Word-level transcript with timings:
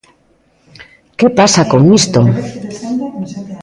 ¿Que 1.17 1.27
pasa 1.39 1.61
con 1.71 1.81
isto? 1.99 2.19